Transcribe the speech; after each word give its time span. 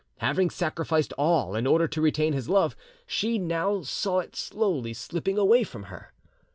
Having 0.17 0.49
sacrificed 0.49 1.13
all 1.13 1.55
in 1.55 1.67
order 1.67 1.87
to 1.87 2.01
retain 2.01 2.33
his 2.33 2.49
love, 2.49 2.75
she 3.05 3.37
now 3.37 3.83
saw 3.83 4.17
it 4.17 4.35
slowly 4.35 4.95
slipping 4.95 5.37
away 5.37 5.63
from 5.63 5.83
her. 5.93 6.11